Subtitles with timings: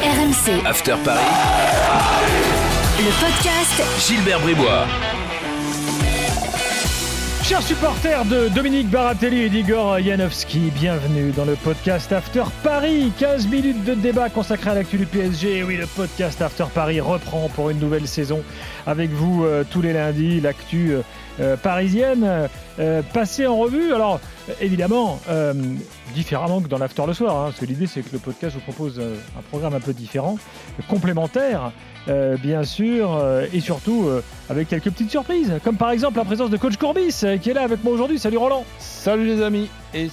[0.00, 1.20] RMC, After Paris,
[2.98, 4.86] le podcast Gilbert Bribois.
[7.42, 13.12] Chers supporters de Dominique Baratelli et d'Igor Janowski, bienvenue dans le podcast After Paris.
[13.18, 15.58] 15 minutes de débat consacré à l'actu du PSG.
[15.58, 18.42] Et oui, le podcast After Paris reprend pour une nouvelle saison
[18.86, 20.40] avec vous euh, tous les lundis.
[20.40, 21.02] L'actu euh,
[21.38, 23.92] euh, parisienne euh, passée en revue.
[23.92, 25.54] Alors, euh, évidemment, euh,
[26.14, 28.62] différemment que dans l'After le soir, hein, parce que l'idée c'est que le podcast vous
[28.62, 30.38] propose euh, un programme un peu différent,
[30.88, 31.72] complémentaire,
[32.08, 36.24] euh, bien sûr, euh, et surtout euh, avec quelques petites surprises, comme par exemple la
[36.24, 38.18] présence de Coach Courbis euh, qui est là avec moi aujourd'hui.
[38.18, 38.64] Salut Roland.
[38.78, 40.08] Salut les amis et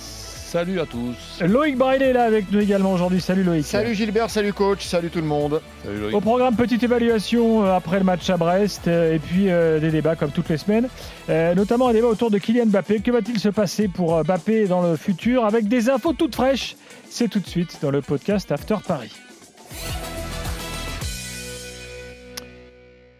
[0.56, 1.42] à tous.
[1.42, 3.20] Loïc Braillet est là avec nous également aujourd'hui.
[3.20, 3.66] Salut Loïc.
[3.66, 5.62] Salut Gilbert, salut coach, salut tout le monde.
[5.84, 6.16] Salut Loïc.
[6.16, 9.92] Au programme, petite évaluation euh, après le match à Brest euh, et puis euh, des
[9.92, 10.88] débats comme toutes les semaines,
[11.30, 13.02] Euh, notamment un débat autour de Kylian Mbappé.
[13.02, 16.78] Que va-t-il se passer pour Mbappé dans le futur avec des infos toutes fraîches?
[17.10, 19.12] C'est tout de suite dans le podcast After Paris.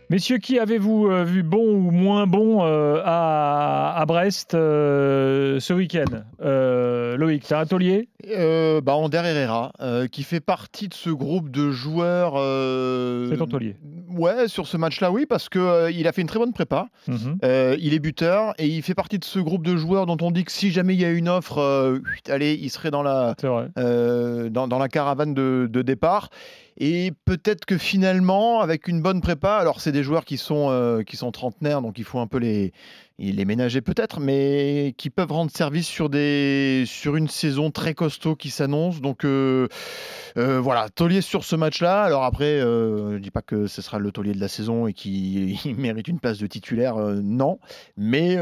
[0.10, 5.74] Messieurs, qui avez-vous euh, vu bon ou moins bon euh, à, à Brest euh, ce
[5.74, 6.06] week-end?
[6.42, 7.66] Euh, Loïc, t'as un
[8.30, 9.74] Euh, bah, Ander Herrera,
[10.08, 12.36] qui fait partie de ce groupe de joueurs.
[13.30, 13.76] C'est ton taulier.
[14.10, 16.88] Ouais, sur ce match-là, oui, parce que euh, il a fait une très bonne prépa.
[17.10, 17.40] Mhm.
[17.44, 20.32] Euh, il est buteur et il fait partie de ce groupe de joueurs dont on
[20.32, 21.60] dit que si jamais il y a une offre,
[22.30, 23.48] allez, il serait dans la, C'est
[24.68, 26.30] dans la caravane de, de départ.
[26.80, 31.02] Et peut-être que finalement, avec une bonne prépa, alors c'est des joueurs qui sont, euh,
[31.02, 32.72] qui sont trentenaires, donc il faut un peu les,
[33.18, 38.36] les ménager peut-être, mais qui peuvent rendre service sur, des, sur une saison très costaud
[38.36, 39.02] qui s'annonce.
[39.02, 39.68] Donc euh,
[40.38, 42.04] euh, voilà, taulier sur ce match-là.
[42.04, 45.60] Alors après, je dis pas que ce sera le taulier de la saison et qu'il
[45.66, 47.58] il mérite une place de titulaire, non.
[47.98, 48.38] Mais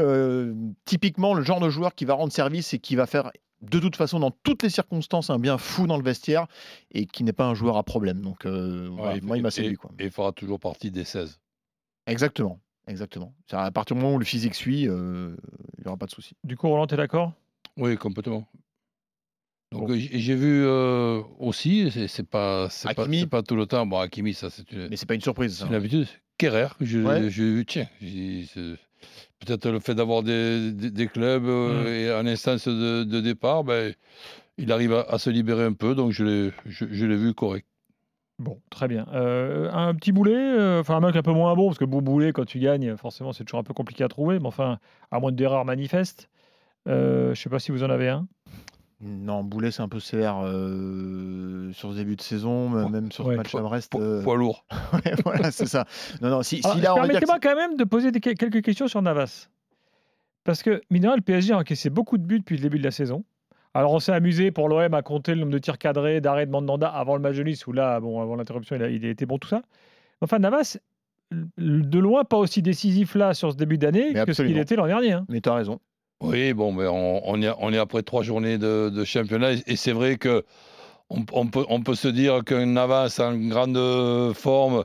[0.84, 3.30] typiquement, le genre de joueur qui va rendre service et qui va faire
[3.62, 6.46] de toute façon, dans toutes les circonstances, un bien fou dans le vestiaire
[6.92, 8.20] et qui n'est pas un joueur à problème.
[8.20, 9.76] Donc, euh, voilà, Ouais, moi, il m'a séduit.
[9.76, 9.90] Quoi.
[9.98, 11.40] Et il fera toujours partie des 16.
[12.06, 12.60] Exactement.
[12.88, 13.34] Exactement.
[13.50, 15.34] À partir du moment où le physique suit, euh,
[15.78, 16.34] il n'y aura pas de souci.
[16.44, 17.32] Du coup, Roland, t'es d'accord?
[17.76, 18.46] Oui, complètement.
[19.72, 19.94] Donc Bon.
[19.96, 23.84] j'ai j'ai vu euh, aussi, c'est pas, c'est pas, pas tout le temps.
[23.84, 25.54] Bon, Hakimi, ça c'est une, Mais c'est pas une surprise.
[25.54, 25.66] c'est ça.
[25.66, 26.06] une habitude.
[26.38, 27.28] Kerrer, je- Ouais.
[27.30, 28.46] j'ai vu, tiens, j'ai-
[29.40, 31.86] peut-être le fait d'avoir des, des- des clubs euh, Mm.
[31.88, 33.92] et en instance de, de départ, ben,
[34.58, 37.34] il arrive à, à se libérer un peu, donc je l'ai je, je l'ai vu
[37.34, 37.66] correct.
[38.38, 39.06] Bon, très bien.
[39.14, 42.02] Euh, un petit boulet, euh, enfin un mec un peu moins bon, parce que bon
[42.02, 44.78] boulet, quand tu gagnes, forcément, c'est toujours un peu compliqué à trouver, mais enfin,
[45.10, 46.28] à moins d'erreurs manifestes.
[46.86, 48.26] Euh, je sais pas si vous en avez un.
[49.00, 53.34] Non, Boulet, c'est un peu sévère euh, sur ce début de saison, même sur Ouais.
[53.34, 53.94] ce match à Brest.
[53.94, 54.64] Euh, Poids lourd.
[54.94, 55.84] ouais, voilà, c'est ça.
[56.22, 59.48] Non, non, si, si Permettez-moi quand même de poser des- quelques questions sur Navas.
[60.44, 62.90] Parce que, rien, le PSG a encaissé beaucoup de buts depuis le début de la
[62.90, 63.24] saison.
[63.74, 66.50] Alors, on s'est amusé pour l'OM à compter le nombre de tirs cadrés, d'arrêts de
[66.50, 69.10] Mandanda avant le match de Nice, où là, bon, avant l'interruption, il, a- il a
[69.10, 69.60] été bon, tout ça.
[70.22, 70.78] Enfin, Navas,
[71.32, 74.86] de loin, pas aussi décisif là sur ce début d'année que ce qu'il était l'an
[74.86, 75.12] dernier.
[75.12, 75.26] hein.
[75.28, 75.80] Mais tu as raison.
[76.20, 80.44] Oui, bon, mais on, est, après trois journées de, championnat et, c'est vrai que
[81.10, 84.84] on, peut, se dire qu'un Navas en grande forme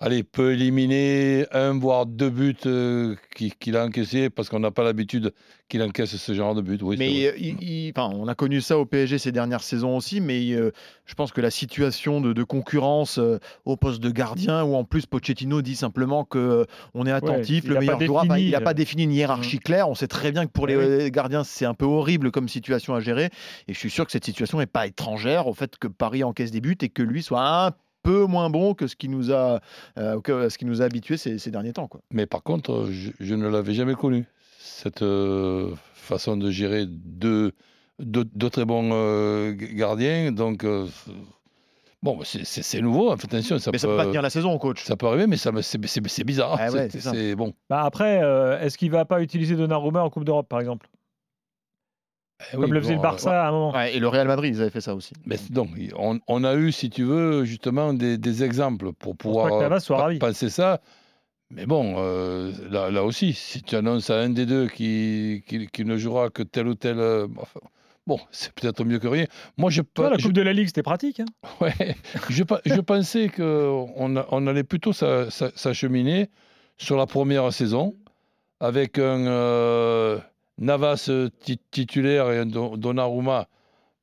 [0.00, 3.16] allez, peut éliminer un voire deux buts euh,
[3.60, 5.32] qu'il a encaissés parce qu'on n'a pas l'habitude
[5.68, 6.78] qu'il encaisse ce genre de buts.
[6.80, 6.96] Oui.
[6.98, 10.20] Mais euh, il- il- enfin, on a connu ça au PSG ces dernières saisons aussi,
[10.20, 10.70] mais euh,
[11.04, 14.84] je pense que la situation de, de concurrence euh, au poste de gardien, où en
[14.84, 18.60] plus Pochettino dit simplement que on est attentif, il le meilleur joueur, enfin, il n'a
[18.60, 19.88] pas défini une hiérarchie claire.
[19.88, 20.82] On sait très bien que pour les Eh oui.
[20.84, 23.30] euh, gardiens, c'est un peu horrible comme situation à gérer.
[23.66, 26.50] Et je suis sûr que cette situation n'est pas étrangère au fait que Paris encaisse
[26.50, 27.72] des buts et que lui soit un
[28.08, 29.60] peu moins bon que ce qui nous a,
[29.98, 31.88] euh, que ce qui nous a habitués ces, ces derniers temps.
[31.88, 32.00] Quoi.
[32.10, 34.24] Mais par contre, euh, je, je ne l'avais jamais connu,
[34.58, 37.52] cette euh, façon de gérer deux,
[37.98, 40.32] deux, deux très bons euh, gardiens.
[40.32, 40.86] Donc, euh,
[42.02, 43.10] bon, bah, c'est- nouveau.
[43.10, 44.84] Attention, ça mais ça peut pas tenir la saison, coach.
[44.84, 46.56] Ça peut arriver, mais c'est bizarre.
[46.58, 47.52] Ah ouais, C'est- bon.
[47.68, 50.88] Bah après, euh, est-ce qu'il va pas utiliser Donnarumma en Coupe d'Europe, par exemple?
[52.52, 53.72] Comme oui, le faisait bon, le Barça à un moment.
[53.72, 55.12] Ouais, et le Real Madrid, ils avaient fait ça aussi.
[55.26, 59.22] mais donc, on, on a eu, si tu veux, justement des, des exemples pour pas
[59.24, 60.18] pouvoir Navas soit ravi.
[60.18, 60.80] penser ça.
[61.50, 65.66] Mais bon, euh, là, là aussi, si tu annonces à un des deux qui, qui,
[65.66, 66.98] qui ne jouera que tel ou tel.
[66.98, 67.60] euh, enfin,
[68.06, 69.24] bon, c'est peut-être mieux que rien.
[69.56, 71.20] Moi, je, pe- la je- Coupe de la Ligue, c'était pratique.
[71.20, 71.24] hein.
[71.60, 71.96] Ouais,
[72.28, 76.28] je, pe- je pensais qu'on on allait plutôt s'a- s'a- s'acheminer
[76.76, 77.94] sur la première saison
[78.60, 80.18] avec un euh,
[80.58, 81.10] Navas
[81.40, 83.48] ti- titulaire et Donnarumma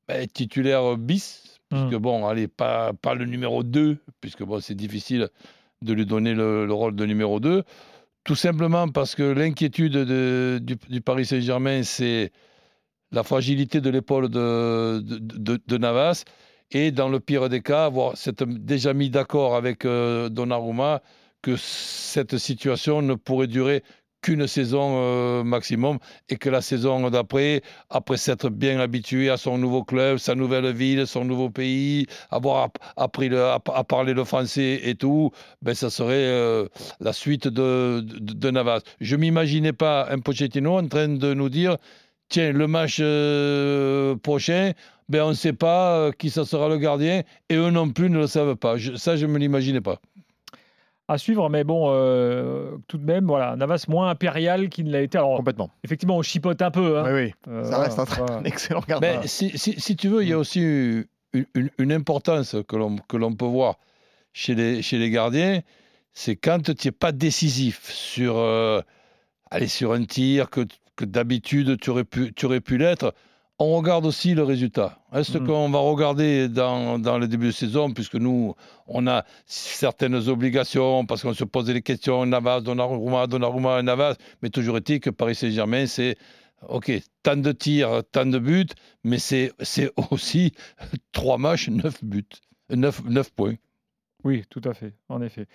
[0.07, 1.97] ben, titulaire bis, puisque Mm.
[1.97, 5.29] bon, allez, pas, pas le numéro 2, puisque bon, c'est difficile
[5.81, 7.63] de lui donner le, le rôle de numéro 2,
[8.23, 12.31] tout simplement parce que l'inquiétude de- du, du Paris Saint-Germain, c'est
[13.11, 16.23] la fragilité de l'épaule de, de, de- de Navas.
[16.71, 21.01] et dans le pire des cas, avoir s'être déjà mis d'accord avec euh, Donnarumma
[21.43, 23.83] que cette situation ne pourrait durer
[24.25, 25.99] qu'une saison euh, maximum
[26.29, 27.61] et que la saison d'après,
[27.91, 32.71] après s'être bien habitué à son nouveau club, sa nouvelle ville, son nouveau pays, avoir
[32.97, 35.29] appris à, parler le français et tout,
[35.61, 36.67] ben ça serait euh,
[36.99, 38.81] la suite de, de, Navas.
[38.99, 41.77] Je m'imaginais pas un Pochettino en train de nous dire
[42.29, 44.71] tiens, le match euh, prochain,
[45.07, 48.17] ben on ne sait pas qui ça sera le gardien et eux non plus ne
[48.17, 48.77] le savent pas.
[48.95, 49.99] ça, je ne me l'imaginais pas
[51.07, 55.01] à suivre, mais bon, euh, tout de même, voilà, Navas moins impérial qu'il ne l'a
[55.01, 55.17] été.
[55.17, 55.69] Alors, Complètement.
[55.83, 56.99] Effectivement, on chipote un peu.
[56.99, 57.03] Hein.
[57.05, 57.33] Oui, oui.
[57.47, 59.21] Euh, ça reste un, excellent gardien.
[59.21, 60.39] Mais si, si, tu veux, il y a mm.
[60.39, 60.61] aussi
[61.33, 63.75] une, une, importance que l'on, que l'on peut voir
[64.33, 65.61] chez les, chez les gardiens,
[66.13, 68.81] c'est quand tu n'es pas décisif sur, euh,
[69.51, 70.61] aller sur un tir que,
[70.95, 73.13] que d'habitude tu aurais pu, tu aurais pu l'être
[73.59, 74.99] on regarde aussi le résultat.
[75.13, 75.47] Est-ce mm.
[75.47, 78.55] qu'on va regarder dans, dans, le début de saison, puisque nous,
[78.87, 84.49] on a certaines obligations, parce qu'on se posait les questions, Navas, Donnarumma, Donnarumma, Navas, mais
[84.49, 86.17] toujours est-il que Paris Saint-Germain, c'est,
[86.67, 86.91] OK,
[87.23, 88.67] tant de tirs, tant de buts,
[89.03, 89.51] mais c'est
[90.11, 90.51] aussi
[91.13, 92.25] trois matchs, neuf buts,
[92.69, 93.55] neuf, neuf points.
[94.25, 95.45] Oui, tout à fait, en effet.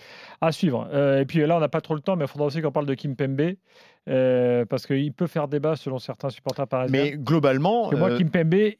[0.40, 0.88] À suivre.
[0.93, 2.70] Euh, et puis là, on n'a pas trop le temps, mais il faudra aussi qu'on
[2.70, 3.55] parle de Kim Pembe,
[4.08, 7.02] euh, parce qu'il peut faire débat selon certains supporters parisiens.
[7.02, 7.82] Mais globalement.
[7.82, 8.75] Parce que moi, euh, Kim Pembe,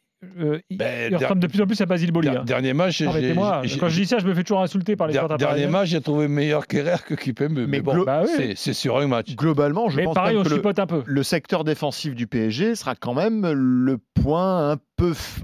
[0.71, 2.29] ben, il ressemble de plus en plus à Basile Boli.
[2.29, 2.45] Hein.
[2.45, 5.67] Dernier match, quand je dis ça, je me fais toujours insulter par les supporters Dernier
[5.67, 7.67] match, j'ai trouvé meilleur qu'Herrera que Kipembe.
[7.67, 8.23] Mais, bon, bah
[8.55, 9.35] c'est sur un match.
[9.35, 11.03] Globalement, je pense pareil, on que le, un peu.
[11.05, 14.77] le secteur défensif du PSG sera quand même le point un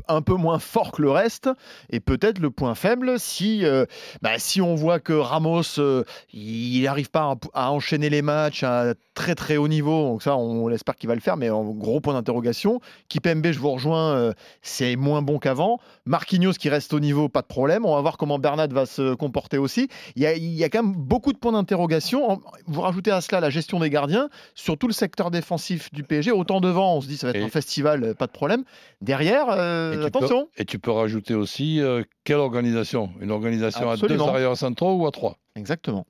[0.08, 1.50] un peu moins fort que le reste
[1.90, 3.86] et peut-être le point faible si, euh,
[4.22, 8.94] bah, si on voit que Ramos euh, il n'arrive pas à, enchaîner les matchs à
[9.14, 12.00] très très haut niveau donc ça on, espère qu'il va le faire mais en gros
[12.00, 14.32] point d'interrogation Kipembe je vous rejoins euh,
[14.62, 15.78] c'est moins bon qu'avant.
[16.04, 17.84] Marquinhos qui reste au niveau pas de problème.
[17.84, 19.88] On va voir comment Bernat va se comporter aussi.
[20.16, 22.40] Il y a, il y a quand même beaucoup de points d'interrogation.
[22.66, 26.32] Vous rajoutez à cela la gestion des gardiens sur tout le secteur défensif du PSG
[26.32, 28.64] autant devant on se dit ça va être un festival pas de problème.
[29.00, 30.48] Derrière euh, et attention.
[30.56, 33.10] et tu peux rajouter aussi euh, quelle organisation?
[33.20, 35.36] Une organisation à deux arrières centraux ou à trois?
[35.54, 36.06] Exactement.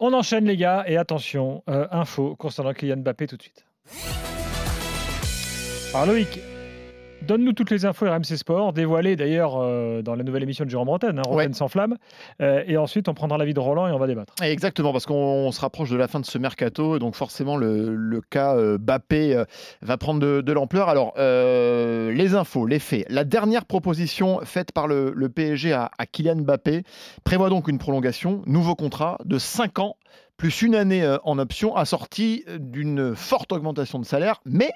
[0.00, 3.64] On enchaîne les gars et attention, euh, info concernant Kylian Mbappé tout de suite.
[5.94, 6.40] Alors Loïc,
[7.26, 10.86] Donne-nous toutes les infos RMC Sport, dévoilées d'ailleurs euh, dans la nouvelle émission de Jérôme
[10.86, 11.96] Bretagne, hein, sans flamme.
[12.42, 14.34] Euh, et ensuite, on prendra l'avis de Roland et on va débattre.
[14.42, 16.98] Exactement, parce qu'on se rapproche de la fin de ce mercato.
[16.98, 19.42] Donc forcément, le, cas euh, Bappé
[19.80, 20.88] va prendre de, l'ampleur.
[20.88, 23.06] Alors, les infos, les faits.
[23.08, 26.82] La dernière proposition faite par le, PSG à, à Kylian Mbappé
[27.24, 29.96] prévoit donc une prolongation, nouveau contrat de 5 ans
[30.36, 34.70] plus une année en option, assortie d'une forte augmentation de salaire, mais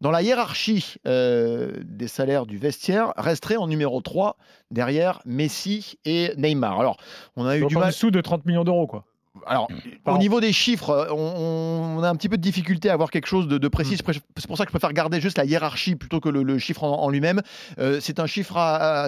[0.00, 4.36] dans la hiérarchie euh, des salaires du vestiaire, resterait en numéro 3
[4.70, 6.80] derrière Messi et Neymar.
[6.80, 6.96] Alors,
[7.36, 7.88] on a eu du mal.
[7.88, 9.04] dessous de 30 millions d'euros, quoi.
[9.46, 9.68] Alors,
[10.04, 13.48] au niveau des chiffres, on, a un petit peu de difficulté à avoir quelque chose
[13.48, 13.94] de, précis.
[13.94, 14.12] Hmm.
[14.36, 17.08] C'est pour ça que je préfère garder juste la hiérarchie plutôt que le, chiffre en,
[17.08, 17.40] lui-même.
[17.78, 18.58] Euh, c'est un chiffre,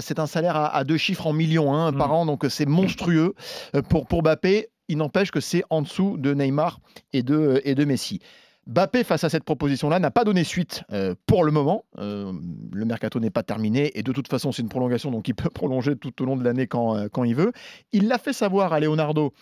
[0.01, 2.13] c'est un salaire à, deux chiffres en millions hein, par hmm.
[2.13, 3.35] an, donc c'est monstrueux
[3.77, 4.69] euh, pour pour Mbappé.
[4.89, 6.79] Il n'empêche que c'est en dessous de Neymar
[7.13, 8.21] et de, et de Messi.
[8.67, 11.85] Bappé, face à cette proposition-là, n'a pas donné suite euh, pour le moment.
[11.99, 12.33] Euh,
[12.73, 15.51] le mercato n'est pas terminé et de toute façon, c'est une prolongation, donc il peut
[15.51, 17.53] prolonger tout au long de l'année quand, euh, quand il veut.
[17.93, 19.33] Il l'a fait savoir à Leonardo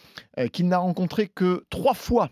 [0.52, 2.30] qu'il n'a rencontré que trois fois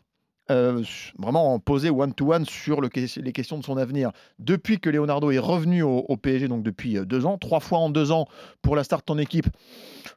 [0.51, 0.83] euh,
[1.17, 4.11] vraiment posé one-to-one sur le, les questions de son avenir.
[4.41, 8.11] Depuis que Leonardo est revenu au, PSG, donc depuis deux ans, trois fois en deux
[8.11, 8.27] ans
[8.61, 9.47] pour la start de ton équipe,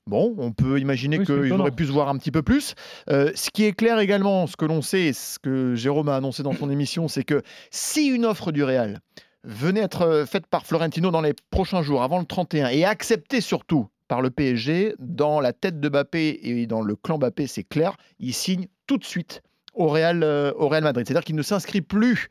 [0.07, 2.75] bon, on peut imaginer qu'il aurait pu se voir un petit peu plus.
[3.10, 6.43] Euh, ce qui est clair également, ce que l'on sait, ce que Jérôme a annoncé
[6.43, 7.41] dans son émission, c'est que
[7.72, 9.00] si une offre du Real
[9.43, 13.88] venait être faite par Florentino dans les prochains jours, avant le 31, et acceptée surtout
[14.07, 17.98] par le PSG, dans la tête de Mbappé et dans le clan Mbappé, c'est clair,
[18.19, 19.41] il signe tout de suite
[19.74, 21.05] au Real, euh, au Real Madrid.
[21.05, 22.29] C'est-à-dire qu'il ne s'inscrit plus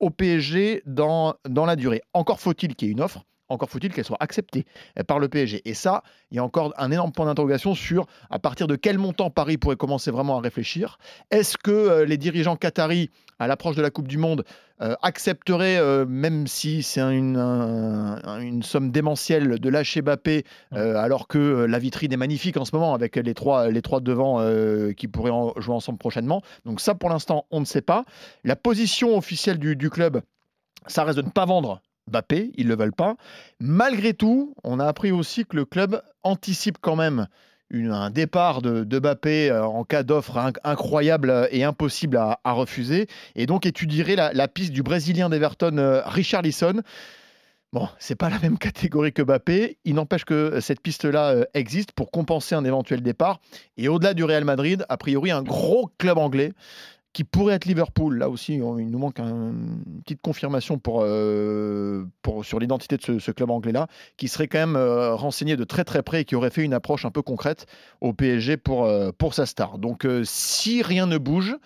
[0.00, 2.02] au PSG dans, dans la durée.
[2.12, 3.24] Encore faut-il qu'il y ait une offre.
[3.52, 4.64] Encore faut-il qu'elle soit acceptée
[4.98, 5.62] euh, par le PSG.
[5.64, 8.98] Et ça, il y a encore un énorme point d'interrogation sur à partir de quel
[8.98, 10.98] montant Paris pourrait commencer vraiment à réfléchir.
[11.30, 14.44] Est-ce que euh, les dirigeants qataris, à l'approche de la Coupe du Monde,
[14.80, 21.78] euh, accepteraient, même si c'est une, une, somme démentielle, de lâcher Mbappé, alors que la
[21.78, 24.40] vitrine est magnifique en ce moment avec les trois, les trois devant
[24.96, 26.42] qui pourraient jouer ensemble prochainement.
[26.64, 28.04] Donc ça, pour l'instant, on ne sait pas.
[28.42, 30.22] La position officielle du, du club,
[30.86, 31.80] ça reste de ne pas vendre
[32.10, 33.16] Mbappé, ils ne le veulent pas.
[33.60, 37.26] Malgré tout, on a appris aussi que le club anticipe quand même
[37.72, 43.46] un départ de, de Mbappé euh, en cas d'offre incroyable et impossible à, refuser, et
[43.46, 46.82] donc étudierait la, piste du Brésilien d'Everton, euh, Richard Lisson.
[47.72, 49.78] Bon, c'est pas la même catégorie que Mbappé.
[49.86, 53.40] Il n'empêche que cette piste-là euh, existe pour compenser un éventuel départ.
[53.78, 56.52] Et au-delà du Real Madrid, a priori, un gros club anglais
[57.12, 58.18] qui pourrait être Liverpool.
[58.18, 62.04] Là aussi, il nous manque une petite confirmation pour, euh,
[62.42, 66.02] sur l'identité de ce, club anglais-là, qui serait quand même euh, renseigné de très très
[66.02, 67.66] près et qui aurait fait une approche un peu concrète
[68.00, 69.78] au PSG pour, pour sa star.
[69.78, 71.56] Donc, si rien ne bouge,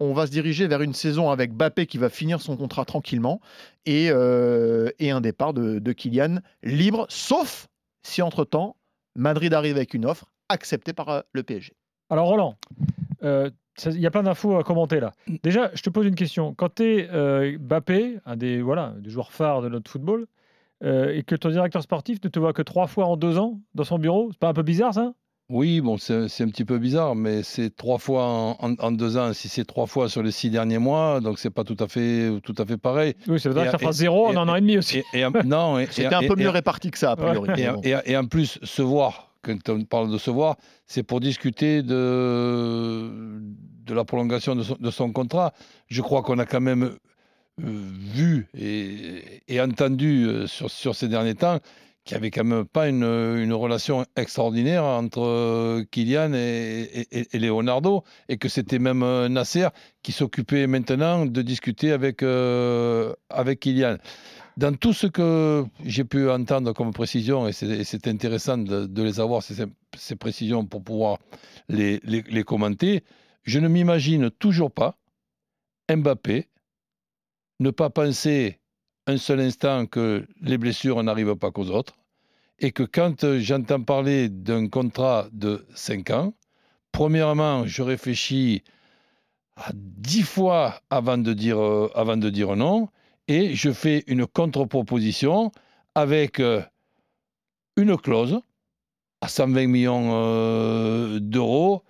[0.00, 3.40] on va se diriger vers une saison avec Bappé qui va finir son contrat tranquillement
[3.86, 7.68] et, euh, un départ de, Kylian libre, sauf
[8.02, 8.76] si entre-temps,
[9.14, 11.72] Madrid arrive avec une offre acceptée par euh, le PSG.
[12.10, 12.56] Alors Roland,
[13.22, 13.50] euh,
[13.86, 15.12] il y a plein d'infos à commenter là.
[15.42, 16.54] Déjà, je te pose une question.
[16.54, 20.26] Quand tu es Bappé, un des, voilà, des joueurs phares de notre football,
[20.82, 23.84] et que ton directeur sportif ne te voit que trois fois en deux ans dans
[23.84, 25.14] son bureau, c'est pas un peu bizarre ça?
[25.50, 28.24] Oui, bon, c'est un petit peu bizarre, mais c'est trois fois
[28.58, 29.34] en, deux ans.
[29.34, 32.40] Si c'est trois fois sur les six derniers mois, donc c'est pas tout à fait
[32.42, 33.14] tout à fait pareil.
[33.28, 35.02] Oui, ça veut dire que ça fera zéro en un an et demi aussi.
[35.12, 37.62] Et, non, c'était un peu mieux réparti que ça a priori.
[37.82, 43.40] Et, en plus, se voir, quand on parle de se voir, c'est pour discuter de
[43.84, 45.52] de la prolongation de son, contrat.
[45.88, 46.96] Je crois qu'on a quand même
[47.62, 51.60] euh, vu et, entendu euh, sur, sur ces derniers temps
[52.04, 58.36] qu'il n'y avait quand même pas une, relation extraordinaire entre euh, Kylian et, Leonardo, et
[58.36, 59.68] que c'était même Nasser
[60.02, 63.96] qui s'occupait maintenant de discuter avec, avec Kylian.
[64.56, 69.42] Dans tout ce que j'ai pu entendre comme précision, et c'est intéressant de, les avoir,
[69.42, 71.18] ces, précisions, pour pouvoir
[71.68, 73.02] les, commenter,
[73.42, 74.96] je ne m'imagine toujours pas
[75.92, 76.48] Mbappé
[77.60, 78.60] ne pas penser
[79.06, 81.94] un seul instant que les blessures n'arrivent pas qu'aux autres
[82.58, 86.34] et que quand j'entends parler d'un contrat de 5 ans,
[86.92, 88.62] premièrement, je réfléchis
[89.56, 92.88] à 10 fois avant de dire, euh, avant de dire non
[93.28, 95.52] et je fais une contre-proposition
[95.94, 96.62] avec euh,
[97.76, 98.40] une clause
[99.20, 101.82] à 120 millions d'euros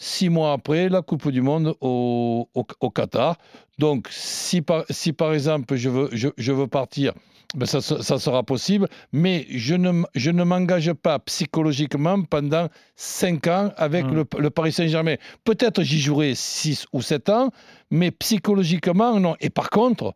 [0.00, 3.36] six mois après la Coupe du Monde au, au, Qatar.
[3.78, 7.12] Donc, si par, si par exemple je veux, je, je veux partir,
[7.54, 13.46] ben ça, ça, sera possible, mais je ne, je ne m'engage pas psychologiquement pendant cinq
[13.46, 14.14] ans avec mmh.
[14.14, 15.16] le, le, Paris Saint-Germain.
[15.44, 17.50] Peut-être j'y jouerai six ou sept ans,
[17.90, 19.36] mais psychologiquement, non.
[19.40, 20.14] Et par contre,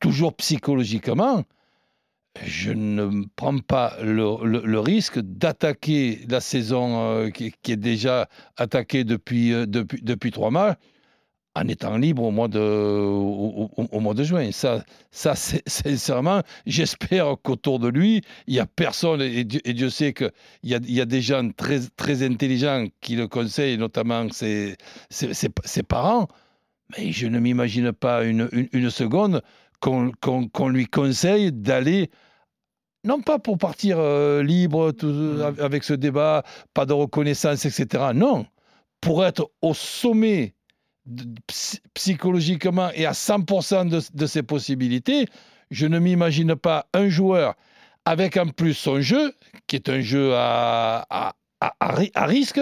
[0.00, 1.44] toujours psychologiquement,
[2.44, 9.52] je ne prends pas le, risque d'attaquer la saison euh, qui, est déjà attaquée depuis,
[9.52, 10.76] euh, depuis, trois mois
[11.56, 14.52] en étant libre au mois de, au, juin.
[14.52, 15.34] Ça, ça
[15.66, 20.30] sincèrement, j'espère qu'autour de lui, il n'y a personne, et Dieu, sait qu'il
[20.62, 24.76] y a, des gens très, intelligents qui le conseillent, notamment ses,
[25.88, 26.28] parents,
[26.96, 29.42] mais je ne m'imagine pas une seconde
[29.80, 32.10] qu'on lui conseille d'aller,
[33.04, 35.60] non pas pour partir euh, libre mmh.
[35.60, 36.44] avec ce débat,
[36.74, 38.10] pas de reconnaissance, etc.
[38.14, 38.46] Non,
[39.00, 40.54] pour être au sommet
[41.94, 45.26] psychologiquement et à 100% de, ses possibilités,
[45.70, 47.54] je ne m'imagine pas un joueur
[48.04, 49.34] avec en plus son jeu,
[49.66, 51.06] qui est un jeu à,
[51.60, 52.60] à, risque,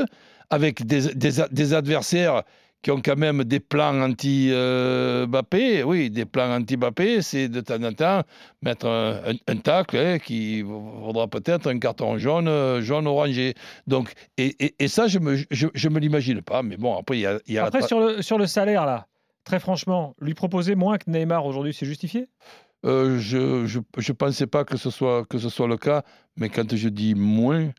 [0.50, 2.42] avec des, des adversaires
[2.82, 5.82] qui ont quand même des plans anti-Bappé.
[5.82, 8.22] oui, des plans anti-Bappé, c'est de temps en temps
[8.62, 13.54] mettre un, tacle hein, qui vaudra peut-être un carton jaune, jaune orangé.
[13.86, 16.62] Donc, et, et, ça, je me, je, me l'imagine pas.
[16.62, 17.38] Mais bon, après, il y a.
[17.48, 19.06] Y a après, sur, le, sur le salaire, là,
[19.44, 22.28] très franchement, lui proposer moins que Neymar aujourd'hui, c'est justifié?
[22.86, 26.04] Euh, je ne pensais pas que ce, soit, que ce soit le cas,
[26.36, 27.70] mais quand je dis moins,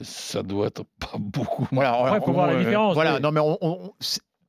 [0.00, 1.66] ça doit être pas beaucoup.
[1.72, 2.94] Voilà, il faut voir la différence.
[2.94, 3.92] Voilà, non, mais on,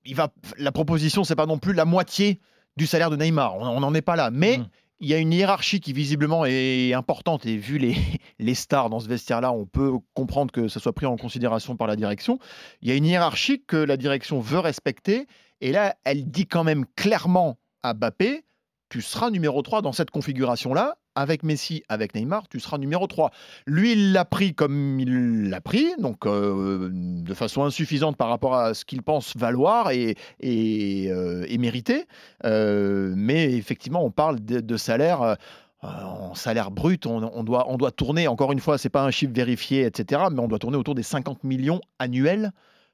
[0.05, 2.39] il va, la proposition, c'est pas non plus la moitié
[2.77, 3.55] du salaire de Neymar.
[3.55, 4.31] On n'en est pas là.
[4.31, 4.67] Mais mmh.
[4.99, 7.45] il y a une hiérarchie qui visiblement est importante.
[7.45, 7.95] Et vu les,
[8.39, 11.87] les stars dans ce vestiaire-là, on peut comprendre que ça soit pris en considération par
[11.87, 12.39] la direction.
[12.81, 15.27] Il y a une hiérarchie que la direction veut respecter.
[15.61, 18.45] Et là, elle dit quand même clairement à Bappé
[18.89, 20.97] tu seras numéro 3 dans cette configuration-là.
[21.15, 23.31] Avec Messi, avec Neymar, tu seras numéro 3.
[23.65, 28.55] Lui, il l'a pris comme il l'a pris, donc euh, de façon insuffisante par rapport
[28.55, 32.05] à ce qu'il pense valoir et, et, euh, mériter.
[32.43, 35.37] Euh, mais effectivement, on parle de, salaire
[35.81, 39.33] en salaire brut, on, doit, on doit tourner, encore une fois, c'est pas un chiffre
[39.33, 42.51] vérifié, etc., mais on doit tourner autour des 50 millions annuels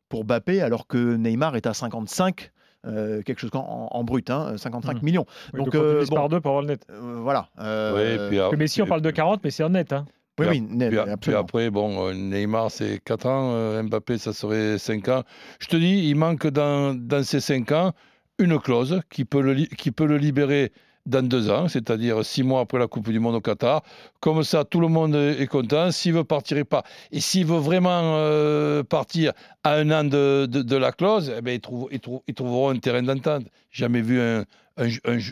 [0.10, 2.52] pour Bappé, alors que Neymar est à 55
[2.88, 5.06] euh, quelque chose en, brut, hein, 55 mmh.
[5.06, 5.26] millions.
[5.54, 6.86] donc, donc euh, bon, par deux pour avoir le net.
[6.90, 7.50] Euh, voilà.
[7.60, 9.94] Oui, mais si on parle de 40, mais c'est en net.
[9.94, 10.06] Hein.
[10.40, 15.24] Oui, oui, net, puis, après, bon, Neymar, c'est 4 ans, Mbappé, ça serait 5 ans.
[15.60, 17.92] Je te dis, il manque dans, dans ces 5 ans
[18.40, 20.72] une clause qui peut le, qui peut le libérer
[21.06, 23.84] dans deux ans, c'est-à-dire six mois après la Coupe du Monde au Qatar.
[24.20, 25.92] Comme ça, tout le monde est content.
[25.92, 26.84] S'il veut partir, il part.
[27.12, 31.56] Et s'il veut vraiment euh, partir à un an de, de, la clause, eh bien,
[31.56, 33.46] ils, ils, trouveront un terrain d'entente.
[33.72, 34.46] Jamais vu un,
[34.78, 34.88] un,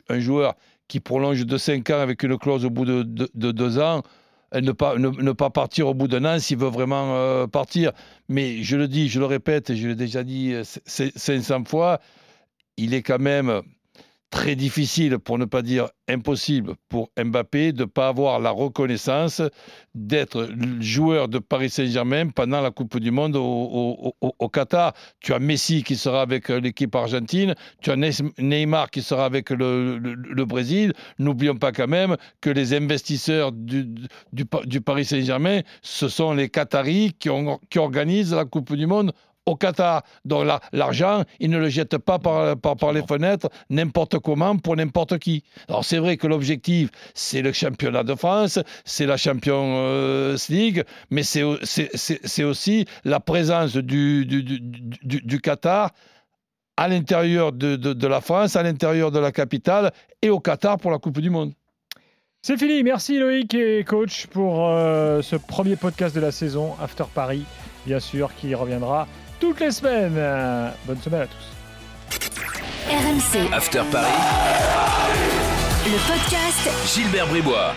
[0.10, 0.56] un, joueur
[0.88, 4.02] qui prolonge de cinq ans avec une clause au bout de, de deux ans.
[4.52, 7.92] Ne pas, ne, pas partir au bout d'un an s'il veut vraiment euh, partir.
[8.30, 12.00] Mais je le dis, je le répète, je l'ai déjà dit 500 euh, fois,
[12.76, 13.62] il est quand même
[14.30, 19.42] très difficile, pour ne pas dire impossible, pour Mbappé de ne pas avoir la reconnaissance
[19.96, 24.94] d'être joueur de Paris Saint-Germain pendant la Coupe du Monde au, Qatar.
[25.20, 30.46] Tu as Messi qui sera avec l'équipe argentine, tu as Neymar qui sera avec le,
[30.46, 30.94] Brésil.
[31.20, 34.46] N'oublions pas quand même que les investisseurs du,
[34.86, 37.30] Paris Saint-Germain, ce sont les Qataris qui
[37.80, 39.12] organisent la Coupe du Monde
[39.50, 40.04] au Qatar.
[40.26, 45.44] Donc l'argent, ils ne le jettent pas par, les fenêtres n'importe comment pour n'importe qui.
[45.68, 51.24] Alors c'est vrai que l'objectif, c'est le championnat de France, c'est la Champions League, mais
[51.24, 55.92] c'est aussi la présence du, Qatar
[56.78, 59.92] à l'intérieur de, de, la France, à l'intérieur de la capitale
[60.22, 61.54] et au Qatar pour la Coupe du Monde.
[62.42, 67.04] C'est fini, merci Loïc et coach pour euh, ce premier podcast de la saison After
[67.14, 67.44] Paris,
[67.86, 70.16] bien sûr, qui reviendra toutes les semaines.
[70.86, 71.50] Bonne semaine à tous.
[72.90, 74.08] RMC After Paris.
[75.86, 77.74] Le podcast Gilbert Bribois.